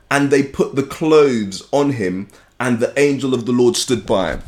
and 0.09 0.31
they 0.31 0.43
put 0.43 0.75
the 0.75 0.83
clothes 0.83 1.67
on 1.71 1.91
him, 1.91 2.29
and 2.59 2.79
the 2.79 2.97
angel 2.99 3.33
of 3.33 3.45
the 3.45 3.51
Lord 3.51 3.75
stood 3.75 4.05
by 4.05 4.39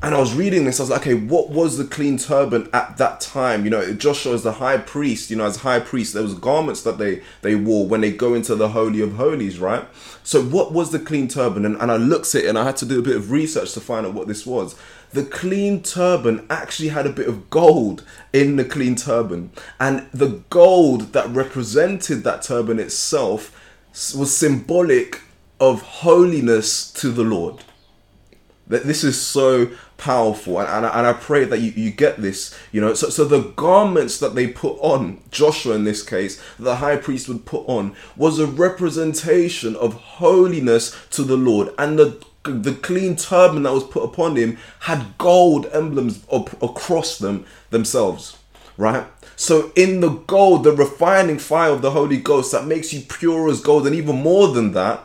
and 0.00 0.14
I 0.14 0.20
was 0.20 0.32
reading 0.32 0.64
this, 0.64 0.78
I 0.78 0.84
was 0.84 0.90
like, 0.90 1.00
okay, 1.00 1.14
what 1.14 1.50
was 1.50 1.76
the 1.76 1.84
clean 1.84 2.18
turban 2.18 2.68
at 2.72 2.98
that 2.98 3.20
time? 3.20 3.64
You 3.64 3.70
know, 3.70 3.92
Joshua 3.94 4.34
as 4.34 4.44
the 4.44 4.52
high 4.52 4.78
priest, 4.78 5.28
you 5.30 5.36
know, 5.36 5.46
as 5.46 5.56
high 5.56 5.80
priest, 5.80 6.14
there 6.14 6.22
was 6.22 6.34
garments 6.34 6.82
that 6.82 6.98
they 6.98 7.22
they 7.42 7.56
wore 7.56 7.86
when 7.86 8.00
they 8.00 8.12
go 8.12 8.34
into 8.34 8.54
the 8.54 8.68
holy 8.68 9.00
of 9.00 9.14
holies, 9.14 9.58
right? 9.58 9.84
So 10.22 10.42
what 10.42 10.72
was 10.72 10.92
the 10.92 11.00
clean 11.00 11.26
turban? 11.26 11.64
And, 11.64 11.76
and 11.80 11.90
I 11.90 11.96
looked 11.96 12.34
at 12.34 12.44
it 12.44 12.48
and 12.48 12.58
I 12.58 12.64
had 12.64 12.76
to 12.78 12.86
do 12.86 12.98
a 12.98 13.02
bit 13.02 13.16
of 13.16 13.30
research 13.30 13.72
to 13.72 13.80
find 13.80 14.06
out 14.06 14.14
what 14.14 14.28
this 14.28 14.46
was. 14.46 14.76
The 15.12 15.24
clean 15.24 15.82
turban 15.82 16.46
actually 16.50 16.90
had 16.90 17.06
a 17.06 17.12
bit 17.12 17.28
of 17.28 17.48
gold 17.50 18.04
in 18.32 18.56
the 18.56 18.64
clean 18.64 18.94
turban. 18.94 19.50
And 19.80 20.06
the 20.12 20.42
gold 20.50 21.12
that 21.12 21.28
represented 21.30 22.24
that 22.24 22.42
turban 22.42 22.78
itself 22.78 23.52
was 24.14 24.36
symbolic 24.36 25.22
of 25.58 25.82
holiness 25.82 26.92
to 26.92 27.10
the 27.10 27.24
Lord. 27.24 27.64
That 28.66 28.84
this 28.84 29.02
is 29.02 29.18
so 29.18 29.70
powerful. 29.98 30.58
And, 30.58 30.68
and, 30.68 30.86
and 30.86 31.06
I 31.06 31.12
pray 31.12 31.44
that 31.44 31.60
you, 31.60 31.72
you 31.72 31.90
get 31.90 32.16
this 32.16 32.58
you 32.72 32.80
know. 32.80 32.94
So, 32.94 33.10
so 33.10 33.24
the 33.24 33.52
garments 33.56 34.18
that 34.20 34.34
they 34.34 34.46
put 34.46 34.78
on 34.80 35.20
Joshua 35.30 35.74
in 35.74 35.84
this 35.84 36.02
case 36.02 36.42
the 36.58 36.76
high 36.76 36.96
priest 36.96 37.28
would 37.28 37.44
put 37.44 37.68
on 37.68 37.94
was 38.16 38.38
a 38.38 38.46
representation 38.46 39.76
of 39.76 39.94
holiness 39.94 40.96
to 41.10 41.22
the 41.22 41.36
Lord. 41.36 41.74
And 41.78 41.98
the 41.98 42.24
the 42.44 42.72
clean 42.72 43.14
turban 43.16 43.64
that 43.64 43.74
was 43.74 43.84
put 43.84 44.04
upon 44.04 44.36
him 44.36 44.56
had 44.80 45.18
gold 45.18 45.66
emblems 45.72 46.24
across 46.30 47.18
them 47.18 47.44
themselves 47.68 48.38
right? 48.78 49.06
So 49.36 49.72
in 49.76 50.00
the 50.00 50.08
gold 50.08 50.64
the 50.64 50.72
refining 50.72 51.38
fire 51.38 51.72
of 51.72 51.82
the 51.82 51.90
Holy 51.90 52.16
Ghost 52.16 52.52
that 52.52 52.66
makes 52.66 52.94
you 52.94 53.02
pure 53.02 53.50
as 53.50 53.60
gold 53.60 53.86
and 53.86 53.94
even 53.94 54.22
more 54.22 54.48
than 54.48 54.72
that 54.72 55.02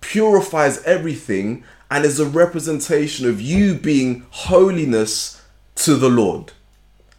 purifies 0.00 0.82
everything 0.82 1.64
and 1.94 2.04
is 2.04 2.18
a 2.18 2.26
representation 2.26 3.28
of 3.28 3.40
you 3.40 3.72
being 3.72 4.26
holiness 4.30 5.40
to 5.76 5.94
the 5.94 6.08
Lord. 6.08 6.52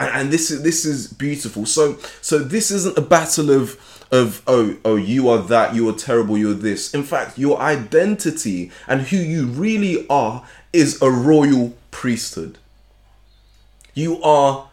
And, 0.01 0.11
and 0.13 0.33
this 0.33 0.51
is 0.51 0.63
this 0.63 0.83
is 0.83 1.07
beautiful. 1.07 1.65
So 1.65 1.97
so 2.21 2.39
this 2.39 2.71
isn't 2.71 2.97
a 2.97 3.01
battle 3.01 3.51
of 3.51 3.79
of 4.11 4.43
oh 4.47 4.75
oh 4.83 4.97
you 4.97 5.29
are 5.29 5.37
that 5.37 5.73
you 5.73 5.87
are 5.87 5.93
terrible 5.93 6.37
you're 6.37 6.53
this 6.53 6.93
in 6.93 7.03
fact 7.03 7.39
your 7.39 7.59
identity 7.59 8.71
and 8.87 9.01
who 9.03 9.17
you 9.17 9.47
really 9.47 10.05
are 10.09 10.45
is 10.71 11.01
a 11.01 11.09
royal 11.09 11.73
priesthood 11.89 12.59
you 13.95 14.21
are 14.21 14.69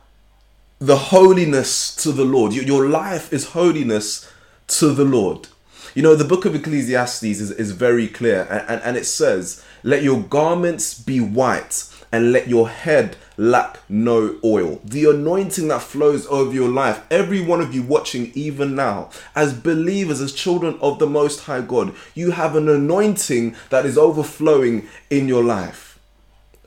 the 0.78 0.96
holiness 0.96 1.96
to 1.96 2.12
the 2.12 2.26
lord 2.26 2.52
your 2.52 2.86
life 2.88 3.32
is 3.32 3.52
holiness 3.52 4.30
to 4.66 4.92
the 4.92 5.04
lord 5.04 5.48
you 5.94 6.02
know 6.02 6.14
the 6.14 6.24
book 6.24 6.44
of 6.44 6.54
ecclesiastes 6.54 7.22
is, 7.24 7.50
is 7.52 7.70
very 7.72 8.08
clear 8.08 8.46
and, 8.50 8.68
and, 8.68 8.82
and 8.82 8.96
it 8.98 9.06
says 9.06 9.64
let 9.82 10.02
your 10.02 10.20
garments 10.20 10.98
be 10.98 11.20
white 11.20 11.84
and 12.12 12.30
let 12.30 12.48
your 12.48 12.68
head 12.68 13.16
lack 13.36 13.78
no 13.88 14.36
oil. 14.44 14.80
The 14.84 15.06
anointing 15.10 15.68
that 15.68 15.82
flows 15.82 16.26
over 16.26 16.52
your 16.52 16.68
life, 16.68 17.04
every 17.10 17.40
one 17.40 17.60
of 17.60 17.74
you 17.74 17.82
watching 17.82 18.30
even 18.34 18.74
now, 18.74 19.10
as 19.34 19.54
believers, 19.54 20.20
as 20.20 20.32
children 20.32 20.78
of 20.80 20.98
the 20.98 21.06
Most 21.06 21.40
High 21.40 21.62
God, 21.62 21.94
you 22.14 22.32
have 22.32 22.54
an 22.54 22.68
anointing 22.68 23.56
that 23.70 23.86
is 23.86 23.96
overflowing 23.96 24.86
in 25.10 25.26
your 25.26 25.42
life. 25.42 25.98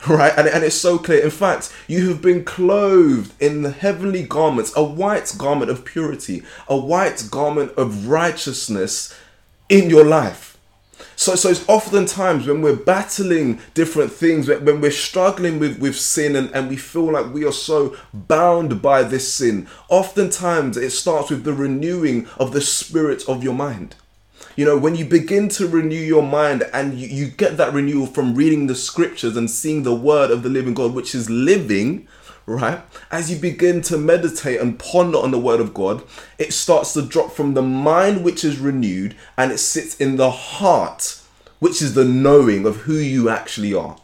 Right, 0.07 0.33
and, 0.37 0.47
and 0.47 0.63
it's 0.63 0.75
so 0.75 0.99
clear. 0.99 1.23
In 1.23 1.31
fact, 1.31 1.73
you 1.87 2.09
have 2.09 2.21
been 2.21 2.43
clothed 2.43 3.33
in 3.41 3.63
the 3.63 3.71
heavenly 3.71 4.23
garments, 4.23 4.71
a 4.75 4.83
white 4.83 5.33
garment 5.37 5.71
of 5.71 5.85
purity, 5.85 6.43
a 6.67 6.77
white 6.77 7.27
garment 7.31 7.71
of 7.71 8.07
righteousness 8.07 9.17
in 9.69 9.89
your 9.89 10.03
life. 10.03 10.54
So, 11.15 11.35
so 11.35 11.49
it's 11.49 11.67
oftentimes 11.69 12.47
when 12.47 12.61
we're 12.61 12.75
battling 12.75 13.59
different 13.73 14.11
things, 14.11 14.47
when 14.47 14.81
we're 14.81 14.91
struggling 14.91 15.59
with, 15.59 15.79
with 15.79 15.97
sin 15.97 16.35
and, 16.35 16.49
and 16.53 16.69
we 16.69 16.77
feel 16.77 17.11
like 17.11 17.33
we 17.33 17.45
are 17.45 17.53
so 17.53 17.95
bound 18.13 18.81
by 18.81 19.03
this 19.03 19.33
sin, 19.33 19.67
oftentimes 19.89 20.77
it 20.77 20.91
starts 20.91 21.29
with 21.29 21.43
the 21.43 21.53
renewing 21.53 22.27
of 22.37 22.51
the 22.51 22.61
spirit 22.61 23.23
of 23.27 23.43
your 23.43 23.53
mind. 23.53 23.95
You 24.57 24.63
know, 24.63 24.77
when 24.77 24.95
you 24.95 25.03
begin 25.03 25.49
to 25.49 25.67
renew 25.67 25.99
your 25.99 26.23
mind 26.23 26.63
and 26.73 26.97
you, 26.97 27.07
you 27.07 27.27
get 27.27 27.57
that 27.57 27.73
renewal 27.73 28.07
from 28.07 28.35
reading 28.35 28.67
the 28.67 28.75
scriptures 28.75 29.35
and 29.35 29.51
seeing 29.51 29.83
the 29.83 29.93
word 29.93 30.31
of 30.31 30.43
the 30.43 30.49
living 30.49 30.73
God, 30.73 30.93
which 30.93 31.13
is 31.13 31.29
living, 31.29 32.07
right? 32.45 32.81
As 33.11 33.29
you 33.29 33.37
begin 33.37 33.81
to 33.81 33.97
meditate 33.97 34.61
and 34.61 34.79
ponder 34.79 35.17
on 35.17 35.31
the 35.31 35.39
word 35.39 35.59
of 35.59 35.73
God, 35.73 36.03
it 36.37 36.53
starts 36.53 36.93
to 36.93 37.01
drop 37.01 37.33
from 37.33 37.53
the 37.53 37.61
mind, 37.61 38.23
which 38.23 38.45
is 38.45 38.57
renewed, 38.57 39.17
and 39.37 39.51
it 39.51 39.57
sits 39.57 39.97
in 39.97 40.15
the 40.15 40.31
heart, 40.31 41.19
which 41.59 41.81
is 41.81 41.93
the 41.93 42.05
knowing 42.05 42.65
of 42.65 42.77
who 42.77 42.93
you 42.93 43.27
actually 43.27 43.73
are. 43.73 43.97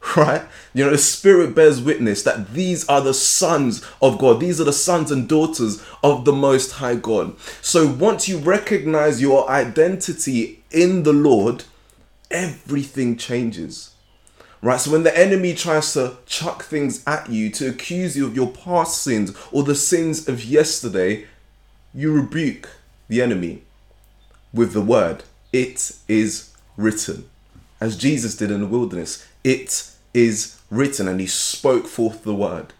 Right? 0.16 0.42
You 0.74 0.84
know, 0.84 0.90
the 0.90 0.98
Spirit 0.98 1.54
bears 1.54 1.80
witness 1.80 2.22
that 2.22 2.52
these 2.52 2.88
are 2.88 3.00
the 3.00 3.14
sons 3.14 3.84
of 4.00 4.18
God. 4.18 4.40
These 4.40 4.60
are 4.60 4.64
the 4.64 4.72
sons 4.72 5.10
and 5.10 5.28
daughters 5.28 5.84
of 6.02 6.24
the 6.24 6.32
Most 6.32 6.72
High 6.72 6.94
God. 6.94 7.36
So 7.62 7.86
once 7.86 8.28
you 8.28 8.38
recognize 8.38 9.20
your 9.20 9.48
identity 9.50 10.62
in 10.70 11.02
the 11.02 11.12
Lord, 11.12 11.64
everything 12.30 13.16
changes 13.16 13.92
right? 14.62 14.80
So 14.80 14.90
when 14.90 15.02
the 15.02 15.16
enemy 15.16 15.54
tries 15.54 15.92
to 15.94 16.16
chuck 16.26 16.64
things 16.64 17.02
at 17.06 17.30
you 17.30 17.50
to 17.50 17.68
accuse 17.68 18.16
you 18.16 18.26
of 18.26 18.34
your 18.34 18.50
past 18.50 19.02
sins 19.02 19.36
or 19.52 19.62
the 19.62 19.74
sins 19.74 20.28
of 20.28 20.44
yesterday, 20.44 21.26
you 21.94 22.12
rebuke 22.12 22.68
the 23.08 23.22
enemy 23.22 23.62
with 24.52 24.72
the 24.72 24.80
word, 24.80 25.24
It 25.52 25.92
is 26.08 26.54
written. 26.76 27.28
As 27.80 27.96
Jesus 27.96 28.34
did 28.34 28.50
in 28.50 28.60
the 28.60 28.66
wilderness, 28.66 29.26
it 29.44 29.92
is 30.14 30.60
written, 30.70 31.08
and 31.08 31.20
he 31.20 31.26
spoke 31.26 31.86
forth 31.86 32.24
the 32.24 32.34
word. 32.34 32.72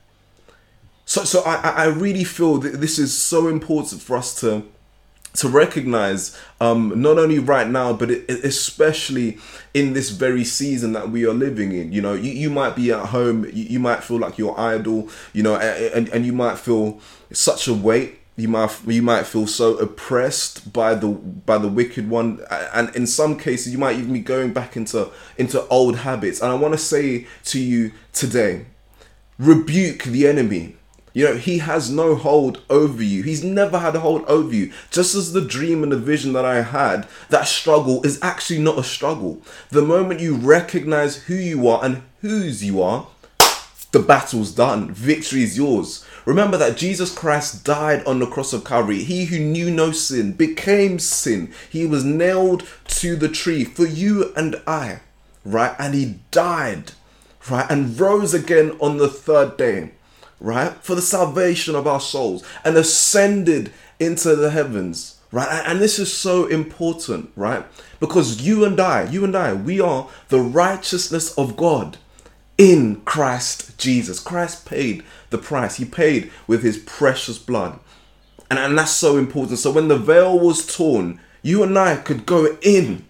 So, 1.04 1.24
so 1.24 1.42
I, 1.42 1.56
I 1.56 1.84
really 1.86 2.24
feel 2.24 2.58
that 2.58 2.80
this 2.80 2.98
is 2.98 3.16
so 3.16 3.48
important 3.48 4.02
for 4.02 4.16
us 4.16 4.38
to 4.40 4.64
to 5.34 5.48
recognize 5.48 6.36
um, 6.60 6.92
not 7.00 7.18
only 7.18 7.38
right 7.38 7.68
now 7.68 7.92
but 7.92 8.10
it, 8.10 8.28
especially 8.28 9.38
in 9.72 9.92
this 9.92 10.10
very 10.10 10.42
season 10.42 10.92
that 10.92 11.10
we 11.10 11.24
are 11.24 11.34
living 11.34 11.72
in 11.72 11.92
you 11.92 12.00
know 12.00 12.14
you, 12.14 12.32
you 12.32 12.50
might 12.50 12.74
be 12.74 12.90
at 12.90 13.06
home 13.06 13.44
you, 13.44 13.64
you 13.64 13.78
might 13.78 14.02
feel 14.02 14.18
like 14.18 14.38
you're 14.38 14.58
idle 14.58 15.08
you 15.32 15.42
know 15.42 15.56
and, 15.56 16.08
and 16.08 16.26
you 16.26 16.32
might 16.32 16.58
feel 16.58 17.00
such 17.32 17.68
a 17.68 17.74
weight 17.74 18.17
you 18.38 18.48
might 18.48 18.80
you 18.86 19.02
might 19.02 19.26
feel 19.26 19.46
so 19.46 19.76
oppressed 19.78 20.72
by 20.72 20.94
the 20.94 21.08
by 21.08 21.58
the 21.58 21.68
wicked 21.68 22.08
one 22.08 22.40
and 22.72 22.94
in 22.94 23.06
some 23.06 23.36
cases 23.36 23.72
you 23.72 23.78
might 23.78 23.98
even 23.98 24.12
be 24.12 24.20
going 24.20 24.52
back 24.52 24.76
into 24.76 25.10
into 25.36 25.66
old 25.68 25.96
habits 25.96 26.40
and 26.40 26.50
i 26.50 26.54
want 26.54 26.72
to 26.72 26.78
say 26.78 27.26
to 27.44 27.58
you 27.58 27.92
today 28.12 28.64
rebuke 29.38 30.04
the 30.04 30.26
enemy 30.26 30.76
you 31.14 31.24
know, 31.24 31.36
he 31.36 31.58
has 31.58 31.90
no 31.90 32.14
hold 32.14 32.62
over 32.70 33.02
you. 33.02 33.24
He's 33.24 33.42
never 33.42 33.80
had 33.80 33.96
a 33.96 34.00
hold 34.00 34.24
over 34.26 34.54
you. 34.54 34.72
Just 34.92 35.16
as 35.16 35.32
the 35.32 35.40
dream 35.40 35.82
and 35.82 35.90
the 35.90 35.96
vision 35.96 36.32
that 36.34 36.44
I 36.44 36.62
had, 36.62 37.08
that 37.30 37.48
struggle 37.48 38.04
is 38.04 38.20
actually 38.22 38.60
not 38.60 38.78
a 38.78 38.84
struggle. 38.84 39.42
The 39.70 39.82
moment 39.82 40.20
you 40.20 40.36
recognize 40.36 41.24
who 41.24 41.34
you 41.34 41.66
are 41.66 41.84
and 41.84 42.02
whose 42.20 42.62
you 42.62 42.80
are, 42.82 43.08
the 43.90 43.98
battle's 43.98 44.52
done. 44.52 44.92
Victory 44.92 45.42
is 45.42 45.56
yours. 45.56 46.04
Remember 46.24 46.56
that 46.56 46.76
Jesus 46.76 47.14
Christ 47.14 47.64
died 47.64 48.04
on 48.04 48.18
the 48.18 48.26
cross 48.26 48.52
of 48.52 48.64
Calvary. 48.64 49.02
He 49.02 49.26
who 49.26 49.38
knew 49.38 49.70
no 49.70 49.92
sin 49.92 50.32
became 50.32 50.98
sin. 50.98 51.52
He 51.70 51.86
was 51.86 52.04
nailed 52.04 52.66
to 52.88 53.16
the 53.16 53.28
tree 53.28 53.64
for 53.64 53.86
you 53.86 54.32
and 54.34 54.60
I, 54.66 55.00
right? 55.44 55.74
And 55.78 55.94
he 55.94 56.20
died, 56.30 56.92
right? 57.50 57.70
And 57.70 57.98
rose 57.98 58.34
again 58.34 58.76
on 58.80 58.98
the 58.98 59.08
third 59.08 59.56
day 59.56 59.92
right, 60.40 60.72
for 60.82 60.94
the 60.94 61.02
salvation 61.02 61.74
of 61.74 61.86
our 61.86 62.00
souls 62.00 62.44
and 62.64 62.76
ascended 62.76 63.72
into 63.98 64.36
the 64.36 64.50
heavens, 64.50 65.20
right? 65.32 65.62
And 65.66 65.80
this 65.80 65.98
is 65.98 66.12
so 66.12 66.46
important, 66.46 67.30
right? 67.36 67.64
Because 68.00 68.42
you 68.42 68.64
and 68.64 68.78
I, 68.78 69.04
you 69.04 69.24
and 69.24 69.36
I, 69.36 69.52
we 69.54 69.80
are 69.80 70.08
the 70.28 70.40
righteousness 70.40 71.36
of 71.36 71.56
God 71.56 71.98
in 72.58 73.00
Christ 73.02 73.78
Jesus. 73.78 74.20
Christ 74.20 74.66
paid 74.66 75.04
the 75.30 75.38
price, 75.38 75.76
He 75.76 75.84
paid 75.84 76.30
with 76.46 76.62
His 76.62 76.76
precious 76.76 77.38
blood. 77.38 77.78
And, 78.50 78.58
and 78.58 78.76
that's 78.76 78.90
so 78.90 79.16
important. 79.16 79.58
So 79.58 79.70
when 79.70 79.88
the 79.88 79.96
veil 79.96 80.38
was 80.38 80.66
torn, 80.66 81.20
you 81.42 81.62
and 81.62 81.78
I 81.78 81.96
could 81.96 82.26
go 82.26 82.58
in 82.60 83.04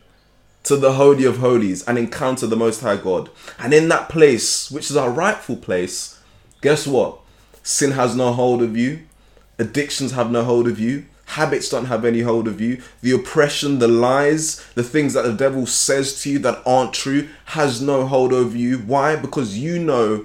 to 0.65 0.77
the 0.77 0.93
Holy 0.95 1.25
of 1.25 1.39
Holies 1.39 1.83
and 1.85 1.97
encounter 1.97 2.47
the 2.47 2.57
Most 2.57 2.83
High 2.83 2.97
God. 2.97 3.31
And 3.59 3.73
in 3.73 3.89
that 3.89 4.09
place, 4.09 4.71
which 4.71 4.91
is 4.91 4.97
our 4.97 5.11
rightful 5.11 5.57
place, 5.57 6.21
guess 6.61 6.87
what? 6.87 7.21
Sin 7.63 7.93
has 7.93 8.15
no 8.15 8.33
hold 8.33 8.63
of 8.63 8.77
you. 8.77 9.01
Addictions 9.59 10.13
have 10.13 10.31
no 10.31 10.45
hold 10.45 10.69
of 10.69 10.79
you. 10.79 11.07
Habits 11.29 11.69
don't 11.69 11.87
have 11.87 12.07
any 12.07 12.21
hold 12.21 12.49
of 12.49 12.59
you. 12.61 12.81
The 13.03 13.13
oppression, 13.13 13.79
the 13.79 13.89
lies, 13.89 14.65
the 14.75 14.83
things 14.83 15.13
that 15.13 15.23
the 15.23 15.33
devil 15.35 15.67
says 15.67 16.23
to 16.23 16.31
you 16.31 16.39
that 16.39 16.63
aren't 16.65 16.95
true 16.95 17.29
has 17.47 17.83
no 17.83 18.07
hold 18.07 18.33
over 18.33 18.57
you. 18.57 18.79
Why? 18.79 19.15
Because 19.15 19.59
you 19.59 19.79
know 19.79 20.25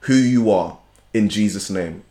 who 0.00 0.14
you 0.14 0.50
are 0.50 0.78
in 1.14 1.28
Jesus' 1.28 1.70
name. 1.70 2.02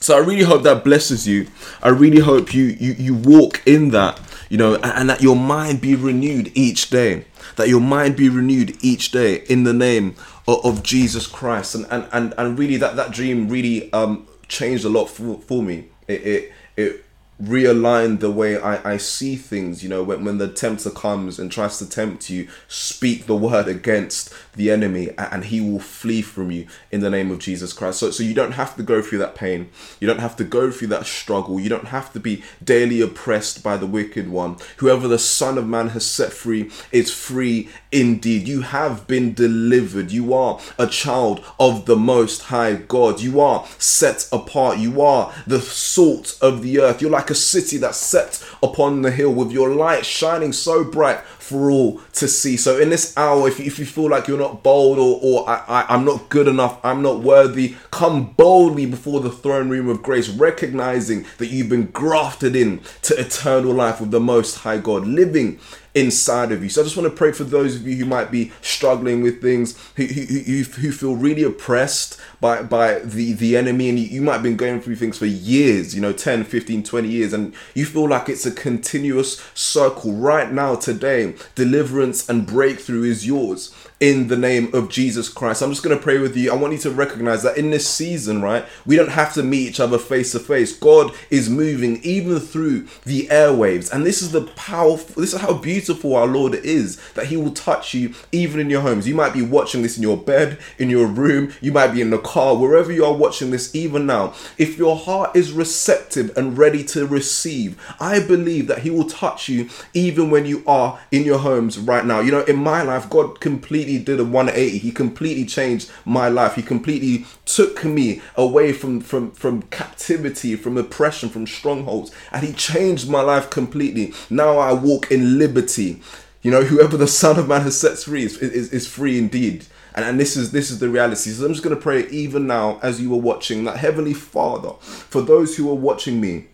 So 0.00 0.16
I 0.16 0.24
really 0.24 0.44
hope 0.44 0.62
that 0.62 0.82
blesses 0.82 1.28
you. 1.28 1.48
I 1.82 1.88
really 1.88 2.20
hope 2.20 2.54
you 2.54 2.64
you, 2.64 2.92
you 2.92 3.14
walk 3.14 3.60
in 3.66 3.90
that, 3.90 4.18
you 4.48 4.56
know, 4.56 4.76
and, 4.76 4.84
and 4.84 5.10
that 5.10 5.20
your 5.20 5.36
mind 5.36 5.80
be 5.80 5.94
renewed 5.94 6.50
each 6.54 6.88
day. 6.88 7.26
That 7.56 7.68
your 7.68 7.80
mind 7.80 8.16
be 8.16 8.28
renewed 8.28 8.78
each 8.80 9.10
day 9.10 9.42
in 9.48 9.64
the 9.64 9.74
name 9.74 10.14
of, 10.46 10.64
of 10.64 10.82
Jesus 10.82 11.26
Christ. 11.26 11.74
And, 11.74 11.86
and 11.90 12.08
and 12.12 12.34
and 12.38 12.58
really 12.58 12.78
that 12.78 12.96
that 12.96 13.10
dream 13.10 13.48
really 13.48 13.92
um 13.92 14.26
changed 14.46 14.84
a 14.84 14.88
lot 14.88 15.06
for, 15.06 15.38
for 15.40 15.62
me. 15.62 15.88
It, 16.06 16.26
it 16.26 16.52
it 16.76 17.04
realign 17.42 18.20
the 18.20 18.30
way 18.30 18.60
I, 18.60 18.94
I 18.94 18.96
see 18.96 19.36
things 19.36 19.82
you 19.82 19.88
know 19.88 20.02
when, 20.02 20.24
when 20.24 20.38
the 20.38 20.48
tempter 20.48 20.90
comes 20.90 21.38
and 21.38 21.50
tries 21.50 21.78
to 21.78 21.88
tempt 21.88 22.28
you 22.28 22.48
speak 22.66 23.26
the 23.26 23.36
word 23.36 23.68
against 23.68 24.34
the 24.56 24.70
enemy 24.70 25.10
and 25.16 25.44
he 25.44 25.60
will 25.60 25.78
flee 25.78 26.20
from 26.20 26.50
you 26.50 26.66
in 26.90 27.00
the 27.00 27.10
name 27.10 27.30
of 27.30 27.38
jesus 27.38 27.72
christ. 27.72 28.00
So, 28.00 28.10
so 28.10 28.22
you 28.22 28.34
don't 28.34 28.52
have 28.52 28.76
to 28.76 28.82
go 28.82 29.00
through 29.00 29.18
that 29.18 29.34
pain. 29.34 29.70
You 30.00 30.06
don't 30.06 30.20
have 30.20 30.36
to 30.36 30.44
go 30.44 30.70
through 30.70 30.88
that 30.88 31.06
struggle. 31.06 31.58
You 31.60 31.68
don't 31.68 31.88
have 31.88 32.12
to 32.12 32.20
be 32.20 32.42
daily 32.62 33.00
oppressed 33.00 33.62
by 33.62 33.76
the 33.76 33.86
wicked 33.86 34.28
one. 34.28 34.56
Whoever 34.78 35.08
the 35.08 35.18
son 35.18 35.56
of 35.56 35.66
man 35.66 35.88
has 35.90 36.04
set 36.04 36.32
free 36.32 36.70
is 36.92 37.12
free 37.12 37.68
indeed. 37.92 38.48
You 38.48 38.62
have 38.62 39.06
been 39.06 39.32
delivered. 39.32 40.10
You 40.10 40.34
are 40.34 40.60
a 40.78 40.86
child 40.86 41.44
of 41.58 41.86
the 41.86 41.96
most 41.96 42.42
high 42.42 42.74
god. 42.74 43.20
You 43.20 43.40
are 43.40 43.66
set 43.78 44.28
apart. 44.32 44.78
You 44.78 45.00
are 45.00 45.32
the 45.46 45.60
salt 45.60 46.36
of 46.40 46.62
the 46.62 46.80
earth. 46.80 47.00
You're 47.00 47.10
like 47.10 47.27
like 47.28 47.36
a 47.36 47.38
city 47.38 47.76
that's 47.76 47.98
set 47.98 48.42
upon 48.62 49.02
the 49.02 49.10
hill 49.10 49.34
with 49.34 49.52
your 49.52 49.68
light 49.68 50.06
shining 50.06 50.50
so 50.50 50.82
bright 50.82 51.18
for 51.48 51.70
all 51.70 52.00
to 52.12 52.28
see. 52.28 52.56
So 52.56 52.78
in 52.78 52.90
this 52.90 53.16
hour, 53.16 53.48
if 53.48 53.58
you, 53.58 53.64
if 53.64 53.78
you 53.78 53.86
feel 53.86 54.10
like 54.10 54.28
you're 54.28 54.38
not 54.38 54.62
bold 54.62 54.98
or, 54.98 55.18
or 55.22 55.48
I, 55.48 55.64
I, 55.66 55.94
I'm 55.94 56.04
not 56.04 56.28
good 56.28 56.46
enough, 56.46 56.78
I'm 56.84 57.02
not 57.02 57.20
worthy, 57.20 57.76
come 57.90 58.32
boldly 58.32 58.86
before 58.86 59.20
the 59.20 59.30
throne 59.30 59.70
room 59.70 59.88
of 59.88 60.02
grace, 60.02 60.28
recognizing 60.28 61.26
that 61.38 61.46
you've 61.46 61.70
been 61.70 61.86
grafted 61.86 62.54
in 62.54 62.80
to 63.02 63.18
eternal 63.18 63.72
life 63.72 64.00
with 64.00 64.10
the 64.10 64.20
Most 64.20 64.56
High 64.56 64.78
God, 64.78 65.06
living 65.06 65.58
inside 65.94 66.52
of 66.52 66.62
you. 66.62 66.68
So 66.68 66.80
I 66.80 66.84
just 66.84 66.96
want 66.96 67.10
to 67.10 67.16
pray 67.16 67.32
for 67.32 67.44
those 67.44 67.76
of 67.76 67.86
you 67.86 67.96
who 67.96 68.04
might 68.04 68.30
be 68.30 68.52
struggling 68.62 69.22
with 69.22 69.42
things, 69.42 69.76
who, 69.96 70.04
who, 70.04 70.22
who, 70.22 70.62
who 70.62 70.92
feel 70.92 71.16
really 71.16 71.42
oppressed 71.42 72.20
by, 72.40 72.62
by 72.62 73.00
the, 73.00 73.32
the 73.32 73.56
enemy, 73.56 73.88
and 73.88 73.98
you, 73.98 74.06
you 74.06 74.22
might 74.22 74.34
have 74.34 74.42
been 74.42 74.56
going 74.56 74.80
through 74.80 74.96
things 74.96 75.18
for 75.18 75.26
years, 75.26 75.94
you 75.94 76.00
know, 76.00 76.12
10, 76.12 76.44
15, 76.44 76.82
20 76.82 77.08
years, 77.08 77.32
and 77.32 77.54
you 77.74 77.84
feel 77.84 78.08
like 78.08 78.28
it's 78.28 78.46
a 78.46 78.52
continuous 78.52 79.42
circle 79.54 80.12
right 80.12 80.52
now, 80.52 80.76
today. 80.76 81.34
Deliverance 81.54 82.28
and 82.28 82.46
breakthrough 82.46 83.04
is 83.04 83.26
yours 83.26 83.74
in 84.00 84.28
the 84.28 84.36
name 84.36 84.72
of 84.74 84.88
Jesus 84.88 85.28
Christ. 85.28 85.60
I'm 85.60 85.70
just 85.70 85.82
going 85.82 85.96
to 85.96 86.02
pray 86.02 86.18
with 86.18 86.36
you. 86.36 86.52
I 86.52 86.54
want 86.54 86.72
you 86.72 86.78
to 86.80 86.90
recognize 86.90 87.42
that 87.42 87.58
in 87.58 87.70
this 87.70 87.88
season, 87.88 88.40
right, 88.40 88.64
we 88.86 88.94
don't 88.94 89.10
have 89.10 89.34
to 89.34 89.42
meet 89.42 89.68
each 89.68 89.80
other 89.80 89.98
face 89.98 90.32
to 90.32 90.38
face. 90.38 90.76
God 90.76 91.12
is 91.30 91.50
moving 91.50 92.00
even 92.02 92.38
through 92.38 92.86
the 93.04 93.26
airwaves. 93.26 93.92
And 93.92 94.06
this 94.06 94.22
is 94.22 94.30
the 94.30 94.42
powerful, 94.42 95.20
this 95.20 95.34
is 95.34 95.40
how 95.40 95.54
beautiful 95.54 96.14
our 96.14 96.26
Lord 96.26 96.54
is 96.54 97.00
that 97.14 97.26
He 97.26 97.36
will 97.36 97.50
touch 97.50 97.92
you 97.92 98.14
even 98.30 98.60
in 98.60 98.70
your 98.70 98.82
homes. 98.82 99.08
You 99.08 99.16
might 99.16 99.32
be 99.32 99.42
watching 99.42 99.82
this 99.82 99.96
in 99.96 100.02
your 100.02 100.16
bed, 100.16 100.58
in 100.78 100.90
your 100.90 101.06
room, 101.06 101.52
you 101.60 101.72
might 101.72 101.92
be 101.92 102.00
in 102.00 102.10
the 102.10 102.18
car, 102.18 102.56
wherever 102.56 102.92
you 102.92 103.04
are 103.04 103.12
watching 103.12 103.50
this, 103.50 103.74
even 103.74 104.06
now. 104.06 104.34
If 104.58 104.78
your 104.78 104.96
heart 104.96 105.34
is 105.34 105.52
receptive 105.52 106.36
and 106.36 106.56
ready 106.56 106.84
to 106.84 107.06
receive, 107.06 107.80
I 107.98 108.20
believe 108.20 108.68
that 108.68 108.80
He 108.80 108.90
will 108.90 109.08
touch 109.08 109.48
you 109.48 109.68
even 109.92 110.30
when 110.30 110.46
you 110.46 110.62
are 110.66 111.00
in 111.10 111.24
your 111.28 111.38
homes 111.38 111.78
right 111.78 112.04
now. 112.04 112.20
You 112.20 112.32
know, 112.32 112.42
in 112.44 112.56
my 112.56 112.82
life, 112.82 113.08
God 113.08 113.40
completely 113.40 113.98
did 113.98 114.18
a 114.18 114.24
180. 114.24 114.78
He 114.78 114.90
completely 114.90 115.44
changed 115.44 115.90
my 116.04 116.28
life. 116.28 116.56
He 116.56 116.62
completely 116.62 117.26
took 117.44 117.84
me 117.84 118.20
away 118.36 118.72
from 118.72 119.00
from 119.00 119.30
from 119.30 119.62
captivity, 119.62 120.56
from 120.56 120.76
oppression, 120.76 121.28
from 121.28 121.46
strongholds, 121.46 122.10
and 122.32 122.44
he 122.44 122.52
changed 122.52 123.08
my 123.08 123.20
life 123.20 123.50
completely. 123.50 124.12
Now 124.28 124.58
I 124.58 124.72
walk 124.72 125.12
in 125.12 125.38
liberty. 125.38 126.02
You 126.42 126.50
know, 126.50 126.62
whoever 126.62 126.96
the 126.96 127.08
Son 127.08 127.38
of 127.38 127.48
Man 127.48 127.62
has 127.62 127.78
set 127.78 127.98
free 127.98 128.24
is, 128.24 128.38
is, 128.38 128.72
is 128.72 128.86
free 128.86 129.18
indeed. 129.18 129.66
And, 129.94 130.04
and 130.04 130.20
this 130.20 130.36
is 130.36 130.52
this 130.52 130.70
is 130.70 130.78
the 130.78 130.88
reality. 130.88 131.30
So 131.30 131.44
I'm 131.44 131.52
just 131.52 131.64
to 131.64 131.76
pray 131.76 132.06
even 132.08 132.46
now 132.46 132.78
as 132.82 133.00
you 133.00 133.12
are 133.14 133.20
watching 133.20 133.64
that 133.64 133.78
Heavenly 133.78 134.14
Father, 134.14 134.72
for 134.80 135.20
those 135.20 135.56
who 135.56 135.68
are 135.70 135.74
watching 135.74 136.20
me, 136.20 136.46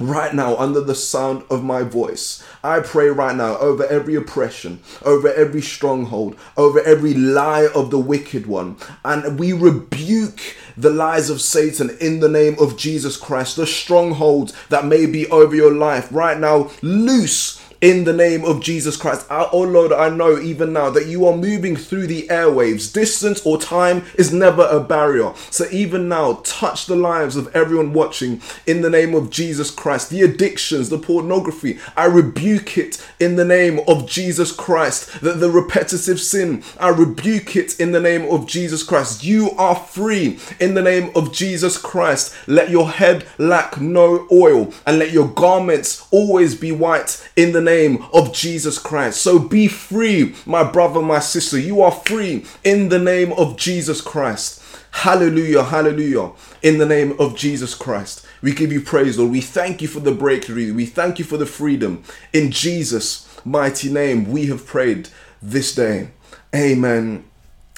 right 0.00 0.34
now 0.34 0.56
under 0.56 0.80
the 0.80 0.94
sound 0.94 1.44
of 1.50 1.62
my 1.62 1.82
voice. 1.82 2.42
I 2.64 2.80
pray 2.80 3.08
right 3.08 3.36
now 3.36 3.56
over 3.58 3.86
every 3.86 4.14
oppression, 4.14 4.80
over 5.04 5.32
every 5.32 5.62
stronghold, 5.62 6.36
over 6.56 6.80
every 6.80 7.14
lie 7.14 7.68
of 7.74 7.90
the 7.90 7.98
wicked 7.98 8.46
one. 8.46 8.76
And 9.04 9.38
we 9.38 9.52
rebuke 9.52 10.40
the 10.76 10.90
lies 10.90 11.30
of 11.30 11.40
Satan 11.40 11.96
in 12.00 12.20
the 12.20 12.28
name 12.28 12.56
of 12.58 12.76
Jesus 12.76 13.16
Christ. 13.16 13.56
The 13.56 13.66
strongholds 13.66 14.52
that 14.68 14.86
may 14.86 15.06
be 15.06 15.28
over 15.30 15.54
your 15.54 15.72
life 15.72 16.08
right 16.10 16.38
now, 16.38 16.70
loose 16.82 17.60
in 17.80 18.04
the 18.04 18.12
name 18.12 18.44
of 18.44 18.60
Jesus 18.60 18.96
Christ. 18.96 19.26
Oh 19.30 19.62
Lord, 19.62 19.92
I 19.92 20.10
know 20.10 20.38
even 20.38 20.72
now 20.72 20.90
that 20.90 21.06
you 21.06 21.26
are 21.26 21.36
moving 21.36 21.76
through 21.76 22.06
the 22.06 22.26
airwaves. 22.28 22.92
Distance 22.92 23.44
or 23.44 23.58
time 23.58 24.04
is 24.16 24.32
never 24.32 24.66
a 24.70 24.80
barrier. 24.80 25.32
So 25.50 25.66
even 25.70 26.08
now, 26.08 26.40
touch 26.44 26.86
the 26.86 26.96
lives 26.96 27.36
of 27.36 27.54
everyone 27.54 27.92
watching 27.92 28.42
in 28.66 28.82
the 28.82 28.90
name 28.90 29.14
of 29.14 29.30
Jesus 29.30 29.70
Christ. 29.70 30.10
The 30.10 30.22
addictions, 30.22 30.90
the 30.90 30.98
pornography, 30.98 31.78
I 31.96 32.04
rebuke 32.04 32.76
it 32.76 33.04
in 33.18 33.36
the 33.36 33.44
name 33.44 33.80
of 33.88 34.06
Jesus 34.06 34.52
Christ. 34.52 35.20
The, 35.20 35.32
the 35.32 35.50
repetitive 35.50 36.20
sin, 36.20 36.62
I 36.78 36.88
rebuke 36.88 37.56
it 37.56 37.80
in 37.80 37.92
the 37.92 38.00
name 38.00 38.30
of 38.30 38.46
Jesus 38.46 38.82
Christ. 38.82 39.24
You 39.24 39.52
are 39.52 39.76
free 39.76 40.38
in 40.58 40.74
the 40.74 40.82
name 40.82 41.10
of 41.14 41.32
Jesus 41.32 41.78
Christ. 41.78 42.34
Let 42.46 42.68
your 42.68 42.90
head 42.90 43.26
lack 43.38 43.80
no 43.80 44.26
oil 44.30 44.72
and 44.86 44.98
let 44.98 45.12
your 45.12 45.28
garments 45.28 46.06
always 46.10 46.54
be 46.54 46.72
white 46.72 47.26
in 47.36 47.52
the 47.52 47.60
name 47.60 47.69
name 47.70 48.04
of 48.12 48.32
Jesus 48.32 48.78
Christ. 48.78 49.20
So 49.22 49.38
be 49.38 49.68
free, 49.68 50.34
my 50.44 50.64
brother, 50.64 51.00
my 51.00 51.20
sister. 51.20 51.58
You 51.58 51.82
are 51.82 51.92
free 51.92 52.44
in 52.64 52.88
the 52.88 52.98
name 52.98 53.32
of 53.34 53.56
Jesus 53.56 54.00
Christ. 54.00 54.62
Hallelujah, 54.90 55.62
hallelujah. 55.62 56.32
In 56.62 56.78
the 56.78 56.86
name 56.86 57.14
of 57.20 57.36
Jesus 57.36 57.74
Christ. 57.74 58.26
We 58.42 58.52
give 58.52 58.72
you 58.72 58.80
praise, 58.80 59.18
Lord. 59.18 59.30
We 59.30 59.40
thank 59.40 59.82
you 59.82 59.88
for 59.88 60.00
the 60.00 60.12
breakthrough. 60.12 60.74
We 60.74 60.86
thank 60.86 61.18
you 61.18 61.24
for 61.24 61.36
the 61.36 61.46
freedom. 61.46 62.02
In 62.32 62.50
Jesus' 62.50 63.28
mighty 63.44 63.92
name, 63.92 64.30
we 64.30 64.46
have 64.46 64.66
prayed 64.66 65.08
this 65.40 65.74
day. 65.74 66.10
Amen 66.54 67.24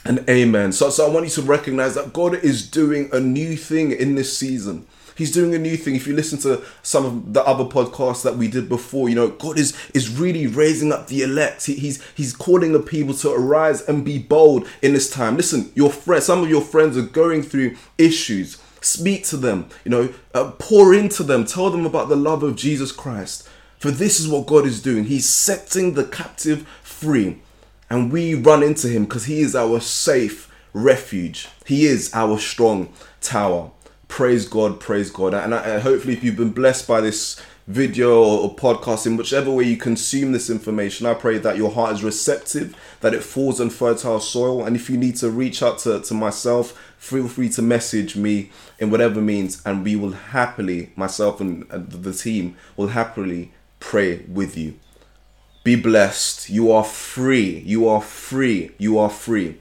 and 0.05 0.29
amen. 0.29 0.73
So, 0.73 0.91
so 0.91 1.07
I 1.07 1.11
want 1.11 1.27
you 1.27 1.33
to 1.33 1.43
recognize 1.43 1.95
that 1.95 2.13
God 2.13 2.35
is 2.35 2.69
doing 2.69 3.11
a 3.13 3.21
new 3.21 3.57
thing 3.57 3.93
in 3.93 4.15
this 4.15 4.37
season. 4.37 4.87
He's 5.17 5.33
doing 5.33 5.55
a 5.55 5.59
new 5.59 5.77
thing. 5.77 5.95
If 5.95 6.07
you 6.07 6.15
listen 6.15 6.39
to 6.41 6.63
some 6.83 7.05
of 7.05 7.33
the 7.33 7.45
other 7.45 7.65
podcasts 7.65 8.23
that 8.23 8.37
we 8.37 8.49
did 8.49 8.69
before, 8.69 9.09
you 9.09 9.15
know, 9.15 9.29
God 9.29 9.59
is 9.59 9.77
is 9.95 10.09
really 10.09 10.47
raising 10.47 10.93
up 10.93 11.09
the 11.09 11.23
elect. 11.23 11.67
He, 11.67 11.75
he's 11.75 12.03
he's 12.13 12.33
calling 12.35 12.73
the 12.73 12.81
people 12.81 13.15
to 13.15 13.31
arise 13.31 13.83
and 13.83 14.05
be 14.05 14.19
bold 14.19 14.69
in 14.81 14.93
this 14.93 15.11
time. 15.11 15.37
Listen, 15.37 15.73
your 15.75 15.91
friends, 15.91 16.25
some 16.25 16.43
of 16.43 16.51
your 16.51 16.63
friends 16.63 16.97
are 16.97 17.03
going 17.03 17.43
through 17.43 17.77
issues. 17.99 18.61
Speak 18.81 19.25
to 19.27 19.37
them, 19.37 19.69
you 19.85 19.91
know, 19.93 20.13
uh, 20.35 20.53
pour 20.59 20.93
into 20.93 21.23
them, 21.23 21.45
tell 21.45 21.71
them 21.71 21.87
about 21.87 22.09
the 22.09 22.17
love 22.17 22.43
of 22.43 22.57
Jesus 22.57 22.91
Christ. 22.91 23.49
For 23.79 23.91
this 23.91 24.19
is 24.19 24.29
what 24.29 24.47
God 24.47 24.67
is 24.67 24.83
doing. 24.83 25.05
He's 25.05 25.29
setting 25.29 25.95
the 25.95 26.05
captive 26.05 26.67
free. 26.83 27.41
And 27.91 28.11
we 28.11 28.35
run 28.35 28.63
into 28.63 28.89
him 28.89 29.05
because 29.05 29.27
he 29.27 29.41
is 29.41 29.55
our 29.55 29.79
safe 29.81 30.51
refuge. 30.73 31.49
He 31.67 31.87
is 31.87 32.11
our 32.15 32.39
strong 32.39 32.93
tower 33.21 33.71
praise 34.13 34.47
God, 34.47 34.79
praise 34.79 35.11
God. 35.11 35.33
And 35.33 35.55
I, 35.55 35.79
hopefully, 35.79 36.13
if 36.13 36.23
you've 36.23 36.37
been 36.37 36.53
blessed 36.53 36.87
by 36.87 37.01
this 37.01 37.41
video 37.67 38.23
or, 38.23 38.55
podcast, 38.55 39.07
in 39.07 39.17
whichever 39.17 39.51
way 39.51 39.65
you 39.65 39.79
consume 39.79 40.33
this 40.33 40.51
information, 40.51 41.07
I 41.07 41.15
pray 41.15 41.39
that 41.39 41.57
your 41.57 41.71
heart 41.71 41.95
is 41.95 42.05
receptive, 42.05 42.77
that 43.01 43.15
it 43.15 43.23
falls 43.23 43.59
on 43.59 43.71
fertile 43.71 44.21
soil. 44.21 44.67
And 44.67 44.77
if 44.77 44.91
you 44.91 44.99
need 44.99 45.17
to 45.17 45.31
reach 45.31 45.63
out 45.63 45.79
to, 45.79 46.03
to 46.03 46.13
myself, 46.13 46.79
feel 46.99 47.27
free 47.27 47.49
to 47.49 47.63
message 47.63 48.15
me 48.15 48.51
in 48.79 48.91
whatever 48.91 49.19
means, 49.19 49.63
and 49.65 49.83
we 49.83 49.97
will 49.97 50.13
happily, 50.13 50.93
myself 50.95 51.41
and, 51.41 51.65
and 51.71 51.91
the 51.91 52.13
team, 52.13 52.55
will 52.77 52.89
happily 52.89 53.51
pray 53.81 54.27
with 54.29 54.59
you. 54.59 54.79
Be 55.65 55.75
blessed. 55.75 56.51
You 56.51 56.71
are 56.71 56.85
free. 56.85 57.61
You 57.61 57.89
are 57.89 58.03
free. 58.03 58.73
You 58.77 58.99
are 58.99 59.09
free. 59.09 59.57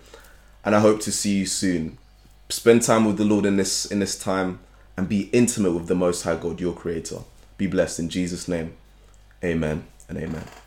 And 0.65 0.75
I 0.75 0.81
hope 0.81 0.99
to 1.03 1.11
see 1.13 1.37
you 1.37 1.45
soon 1.45 1.97
spend 2.51 2.81
time 2.81 3.05
with 3.05 3.17
the 3.17 3.25
Lord 3.25 3.45
in 3.45 3.57
this 3.57 3.85
in 3.85 3.99
this 3.99 4.17
time 4.17 4.59
and 4.97 5.07
be 5.07 5.29
intimate 5.31 5.71
with 5.71 5.87
the 5.87 5.95
Most 5.95 6.23
High 6.23 6.35
God, 6.35 6.59
your 6.59 6.73
Creator. 6.73 7.19
Be 7.57 7.67
blessed 7.67 7.99
in 7.99 8.09
Jesus' 8.09 8.47
name. 8.47 8.75
Amen 9.43 9.85
and 10.09 10.17
amen. 10.17 10.60